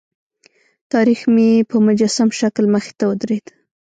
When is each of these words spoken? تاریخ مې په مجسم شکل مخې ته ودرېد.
تاریخ 0.93 1.21
مې 1.33 1.49
په 1.69 1.75
مجسم 1.87 2.29
شکل 2.39 2.65
مخې 2.73 2.93
ته 2.99 3.03
ودرېد. 3.09 3.45